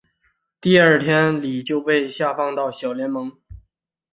[0.59, 3.33] 第二天李就被下放到小联盟。